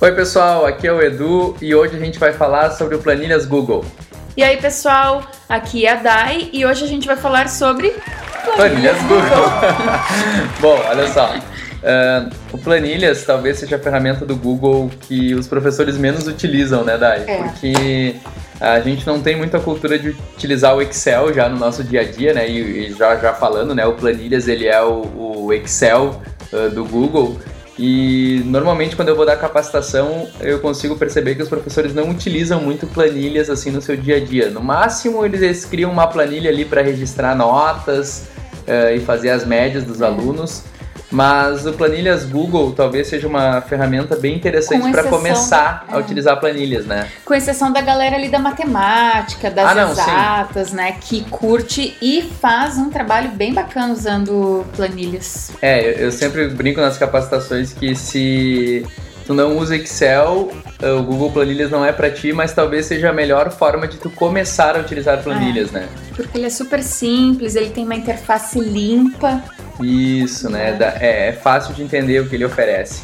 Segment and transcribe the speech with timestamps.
[0.00, 3.44] Oi, pessoal, aqui é o Edu e hoje a gente vai falar sobre o Planilhas
[3.44, 3.84] Google.
[4.36, 7.92] E aí, pessoal, aqui é a Dai e hoje a gente vai falar sobre
[8.54, 9.50] Planilhas Google.
[10.60, 11.34] Bom, olha só.
[11.34, 16.96] Uh, o Planilhas talvez seja a ferramenta do Google que os professores menos utilizam, né,
[16.96, 17.24] Dai?
[17.26, 17.42] É.
[17.42, 18.14] Porque
[18.60, 22.04] a gente não tem muita cultura de utilizar o Excel já no nosso dia a
[22.04, 22.48] dia, né?
[22.48, 23.84] E, e já, já falando, né?
[23.84, 26.22] O Planilhas ele é o, o Excel
[26.52, 27.36] uh, do Google.
[27.78, 32.60] E normalmente quando eu vou dar capacitação, eu consigo perceber que os professores não utilizam
[32.60, 34.50] muito planilhas assim no seu dia a dia.
[34.50, 38.26] No máximo eles criam uma planilha ali para registrar notas
[38.66, 40.64] uh, e fazer as médias dos alunos.
[41.10, 46.00] Mas o Planilhas Google talvez seja uma ferramenta bem interessante para começar a é.
[46.00, 47.08] utilizar planilhas, né?
[47.24, 50.00] Com exceção da galera ali da matemática, das Ah, não, sim.
[50.02, 50.92] exatas, né?
[51.00, 55.50] Que curte e faz um trabalho bem bacana usando planilhas.
[55.62, 58.84] É, eu- eu sempre brinco nas capacitações que se
[59.26, 63.10] tu não usa Excel, eh, o Google Planilhas não é para ti, mas talvez seja
[63.10, 65.86] a melhor forma de tu começar a utilizar planilhas, né?
[66.16, 69.42] Porque ele é super simples, ele tem uma interface limpa.
[69.80, 70.76] Isso, né?
[71.00, 73.02] É, é fácil de entender o que ele oferece.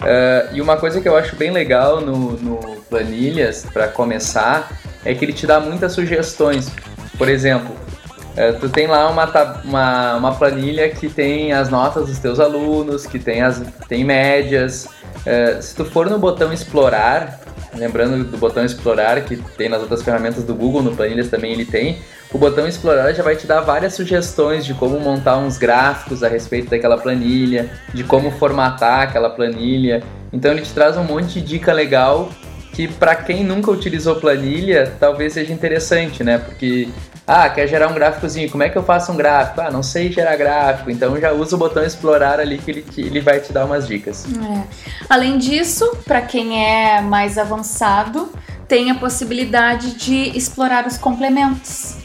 [0.00, 4.70] Ah, e uma coisa que eu acho bem legal no, no Planilhas, para começar,
[5.04, 6.70] é que ele te dá muitas sugestões.
[7.16, 7.74] Por exemplo,
[8.36, 9.24] eh, tu tem lá uma,
[9.64, 14.86] uma, uma planilha que tem as notas dos teus alunos, que tem, as, tem médias.
[15.24, 17.40] Eh, se tu for no botão explorar,
[17.74, 21.64] lembrando do botão explorar que tem nas outras ferramentas do Google, no Planilhas também ele
[21.64, 21.98] tem,
[22.32, 26.28] o botão explorar já vai te dar várias sugestões de como montar uns gráficos a
[26.28, 30.02] respeito daquela planilha, de como formatar aquela planilha.
[30.32, 32.30] Então ele te traz um monte de dica legal
[32.72, 36.36] que para quem nunca utilizou planilha, talvez seja interessante, né?
[36.36, 36.88] Porque
[37.26, 39.60] ah, quer gerar um gráficozinho, como é que eu faço um gráfico?
[39.60, 43.00] Ah, não sei gerar gráfico, então já usa o botão explorar ali que ele, que
[43.00, 44.24] ele vai te dar umas dicas.
[44.26, 44.62] É.
[45.08, 48.30] Além disso, para quem é mais avançado,
[48.68, 51.96] tem a possibilidade de explorar os complementos.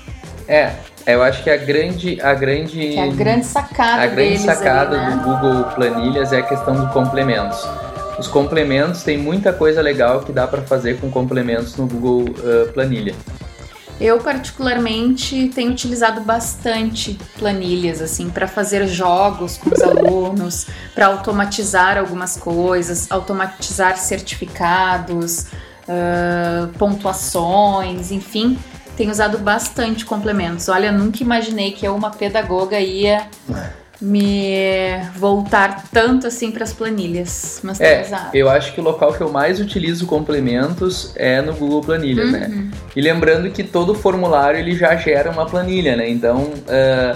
[0.48, 0.74] É,
[1.06, 5.00] eu acho que a grande a grande Que é a grande sacada a grande sacada
[5.00, 5.16] ali, né?
[5.18, 7.64] do Google Planilhas é a questão dos complementos.
[8.18, 12.72] Os complementos tem muita coisa legal que dá para fazer com complementos no Google eh,
[12.72, 13.16] Planilha.
[14.02, 22.00] Eu particularmente tenho utilizado bastante planilhas assim para fazer jogos com os alunos, para automatizar
[22.00, 25.46] algumas coisas, automatizar certificados,
[25.88, 28.58] ah, pontuações, enfim.
[28.98, 30.68] Tenho usado bastante complementos.
[30.68, 33.28] Olha, nunca imaginei que eu, uma pedagoga, ia
[34.02, 38.04] me voltar tanto assim para as planilhas, mas É,
[38.34, 42.48] eu acho que o local que eu mais utilizo complementos é no Google Planilhas, né?
[42.52, 42.72] Uhum.
[42.96, 46.10] E lembrando que todo formulário ele já gera uma planilha, né?
[46.10, 47.16] Então, eh,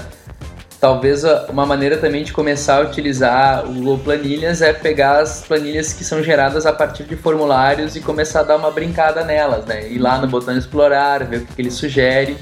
[0.80, 5.92] talvez uma maneira também de começar a utilizar o Google Planilhas é pegar as planilhas
[5.92, 9.88] que são geradas a partir de formulários e começar a dar uma brincada nelas, né?
[9.90, 12.38] Ir lá no botão explorar, ver o que, que ele sugere.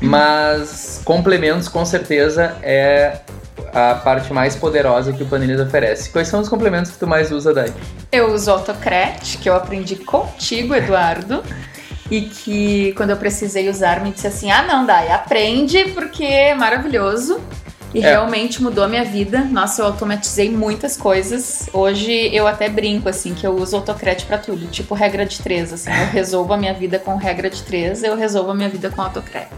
[0.00, 3.20] Mas complementos com certeza é
[3.74, 6.10] a parte mais poderosa que o Planilhas oferece.
[6.10, 7.72] Quais são os complementos que tu mais usa, Dai?
[8.12, 11.42] Eu uso Autocrat, que eu aprendi contigo, Eduardo.
[12.10, 16.54] E que quando eu precisei usar, me disse assim: ah, não, Dai, aprende porque é
[16.54, 17.40] maravilhoso.
[17.94, 18.10] E É.
[18.10, 19.38] realmente mudou a minha vida.
[19.40, 21.70] Nossa, eu automatizei muitas coisas.
[21.72, 24.66] Hoje eu até brinco, assim, que eu uso Autocrat pra tudo.
[24.66, 25.90] Tipo regra de três, assim.
[25.90, 29.00] Eu resolvo a minha vida com regra de três, eu resolvo a minha vida com
[29.00, 29.48] Autocrat.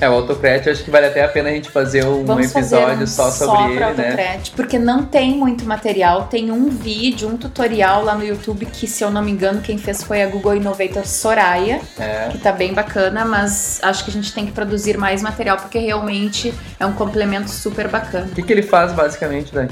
[0.00, 2.76] É, o Autocrat, acho que vale até a pena a gente fazer um Vamos fazer
[2.76, 4.40] episódio um só sobre pra ele, né?
[4.56, 6.24] Porque não tem muito material.
[6.24, 9.78] Tem um vídeo, um tutorial lá no YouTube que, se eu não me engano, quem
[9.78, 12.28] fez foi a Google Innovator Soraya, É.
[12.30, 15.78] que tá bem bacana, mas acho que a gente tem que produzir mais material porque
[15.78, 18.26] realmente é um complemento super bacana.
[18.30, 19.68] O que, que ele faz basicamente, Dai?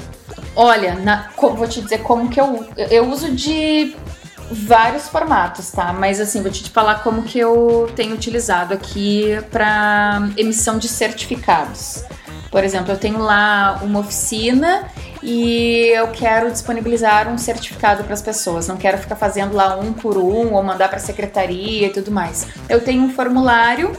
[0.55, 3.95] Olha, na- vou te dizer como que eu eu uso de
[4.53, 5.91] vários formatos, tá?
[5.91, 12.03] Mas assim, vou te falar como que eu tenho utilizado aqui para emissão de certificados.
[12.51, 14.87] Por exemplo, eu tenho lá uma oficina
[15.23, 18.67] e eu quero disponibilizar um certificado para as pessoas.
[18.67, 22.11] Não quero ficar fazendo lá um por um ou mandar para a secretaria e tudo
[22.11, 22.47] mais.
[22.69, 23.91] Eu tenho um formulário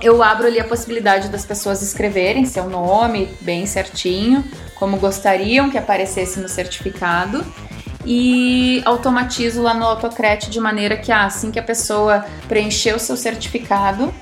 [0.00, 4.44] eu abro ali a possibilidade das pessoas escreverem seu nome bem certinho,
[4.76, 7.44] como gostariam que aparecesse no certificado.
[8.10, 12.98] E automatizo lá no Autocrat de maneira que ah, assim que a pessoa preencher o
[12.98, 14.14] seu certificado,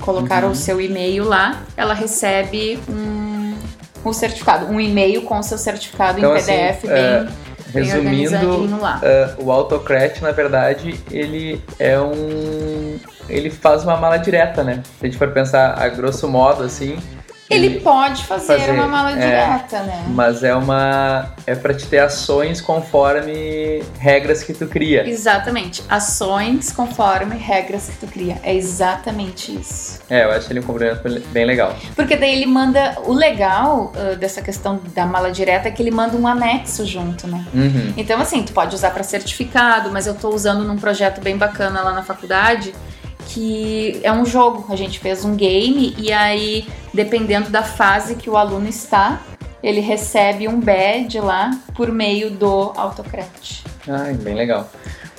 [0.00, 0.52] colocar Uhum.
[0.52, 3.58] o seu e-mail lá, ela recebe um,
[4.04, 7.28] um certificado, um e-mail com o seu certificado Então, em assim, PDF é, bem,
[7.66, 12.96] bem Resumindo, ah, o Autocrat, na verdade, ele é um.
[13.28, 14.84] Ele faz uma mala direta, né?
[15.00, 16.96] Se a gente for pensar a grosso modo, assim,
[17.54, 20.04] Ele pode fazer, fazer uma mala é, direta, né?
[20.08, 21.32] Mas é uma.
[21.46, 25.08] É pra te ter ações conforme regras que tu cria.
[25.08, 25.82] Exatamente.
[25.88, 28.38] Ações conforme regras que tu cria.
[28.42, 30.00] É exatamente isso.
[30.08, 31.76] É, eu acho ele um complemento bem legal.
[31.94, 32.96] Porque daí ele manda.
[33.04, 37.26] O legal uh, dessa questão da mala direta é que ele manda um anexo junto,
[37.26, 37.44] né?
[37.54, 37.92] Uhum.
[37.96, 41.82] Então, assim, tu pode usar para certificado, mas eu tô usando num projeto bem bacana
[41.82, 42.74] lá na faculdade
[43.32, 44.66] que é um jogo.
[44.68, 49.22] A gente fez um game e aí, dependendo da fase que o aluno está,
[49.62, 53.64] ele recebe um badge lá por meio do Autocraft.
[53.88, 54.70] Ah, bem legal.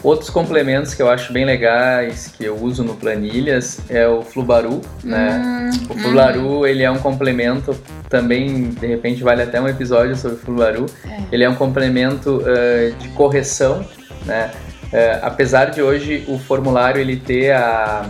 [0.04, 4.81] Outros complementos que eu acho bem legais, que eu uso no Planilhas, é o Flubaru,
[5.01, 5.71] né?
[5.71, 6.68] Hum, o Flubaru, hum.
[6.68, 7.74] ele é um complemento,
[8.10, 10.86] também, de repente, vale até um episódio sobre o Flubaru.
[11.10, 11.24] É.
[11.31, 13.83] Ele é um complemento uh, de correção,
[14.25, 14.51] né?
[14.93, 18.07] É, apesar de hoje o formulário ele ter a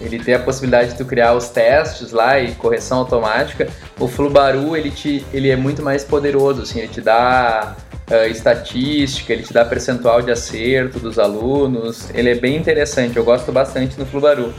[0.00, 4.74] ele ter a possibilidade de tu criar os testes lá e correção automática, o Flubaru
[4.74, 7.76] ele te ele é muito mais poderoso, assim, ele te dá
[8.10, 13.24] uh, estatística, ele te dá percentual de acerto dos alunos, ele é bem interessante, eu
[13.24, 14.54] gosto bastante do Flubaru.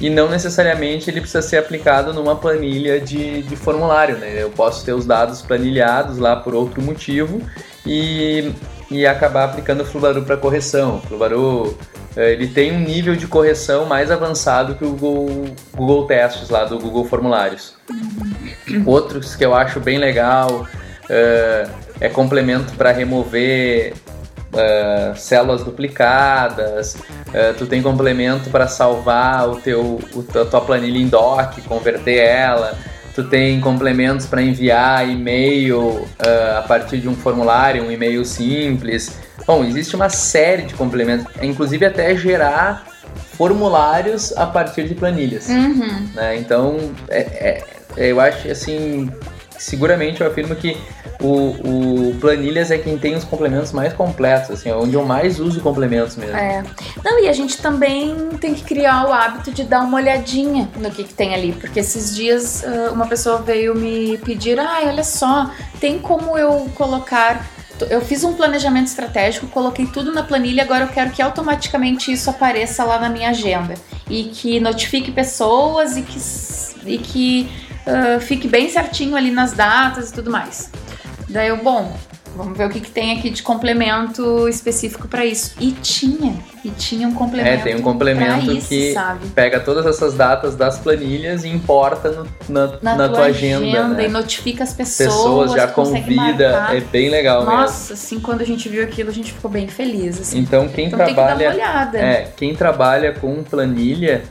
[0.00, 4.42] E não necessariamente ele precisa ser aplicado numa planilha de, de formulário, né?
[4.42, 7.40] Eu posso ter os dados planilhados lá por outro motivo
[7.86, 8.52] e
[8.90, 10.96] e acabar aplicando o Flubaru para correção.
[10.96, 11.78] O Flubaru
[12.16, 16.64] eh, ele tem um nível de correção mais avançado que o Google, Google Testes lá
[16.64, 17.74] do Google Formulários.
[18.68, 18.84] Uhum.
[18.86, 20.66] Outros que eu acho bem legal
[21.08, 21.68] é,
[22.00, 23.94] é complemento para remover
[24.52, 26.94] uh, células duplicadas.
[26.94, 32.18] Uh, tu tem complemento para salvar o teu, o, a tua planilha em doc, converter
[32.18, 32.76] ela
[33.14, 39.18] tu tem complementos para enviar e-mail uh, a partir de um formulário, um e-mail simples.
[39.46, 42.86] Bom, existe uma série de complementos, inclusive até gerar
[43.36, 45.48] formulários a partir de planilhas.
[45.48, 46.08] Uhum.
[46.14, 46.36] Né?
[46.38, 47.64] Então, é, é,
[47.96, 49.08] eu acho assim,
[49.56, 50.76] seguramente eu afirmo que
[51.24, 55.40] o, o, Planilhas é quem tem os complementos mais completos, assim, é onde eu mais
[55.40, 56.36] uso complementos mesmo.
[56.36, 56.62] É.
[57.02, 60.90] Não, e a gente também tem que criar o hábito de dar uma olhadinha no
[60.90, 65.04] que, que tem ali, porque esses dias uh, uma pessoa veio me pedir, ah, olha
[65.04, 65.50] só,
[65.80, 67.52] tem como eu colocar
[67.90, 72.30] eu fiz um planejamento estratégico, coloquei tudo na planilha, agora eu quero que automaticamente isso
[72.30, 73.74] apareça lá na minha agenda
[74.08, 76.18] e que notifique pessoas e que,
[76.86, 77.50] e que
[77.84, 80.70] uh, fique bem certinho ali nas datas e tudo mais.
[81.34, 81.92] Daí eu, bom,
[82.36, 85.56] vamos ver o que, que tem aqui de complemento específico para isso.
[85.58, 87.48] E tinha, e tinha um complemento.
[87.48, 89.26] É, tem um complemento isso, que sabe?
[89.30, 93.66] pega todas essas datas das planilhas e importa no, na, na, na, tua, tua agenda.
[93.66, 94.04] agenda né?
[94.04, 95.08] E notifica as pessoas.
[95.08, 97.94] Pessoas já convida, é bem legal Nossa, mesmo.
[97.94, 100.20] assim, quando a gente viu aquilo, a gente ficou bem feliz.
[100.20, 100.38] Assim.
[100.38, 101.36] Então quem então, trabalha.
[101.36, 101.98] Tem que dar uma olhada.
[101.98, 104.22] É, quem trabalha com planilha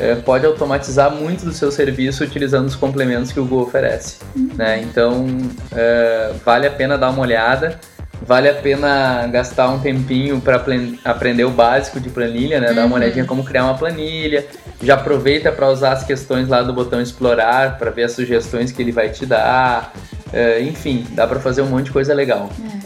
[0.00, 4.18] é, pode automatizar muito do seu serviço utilizando os complementos que o Google oferece.
[4.34, 4.50] Uhum.
[4.56, 4.80] Né?
[4.82, 5.26] Então,
[5.72, 7.78] é, vale a pena dar uma olhada,
[8.26, 10.62] vale a pena gastar um tempinho para
[11.04, 12.68] aprender o básico de planilha, né?
[12.68, 12.74] Uhum.
[12.74, 13.02] dar uma uhum.
[13.02, 14.46] olhadinha como criar uma planilha.
[14.82, 18.82] Já aproveita para usar as questões lá do botão explorar para ver as sugestões que
[18.82, 19.92] ele vai te dar.
[20.32, 22.50] É, enfim, dá para fazer um monte de coisa legal.
[22.64, 22.81] É.